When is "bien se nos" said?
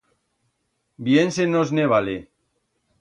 1.09-1.71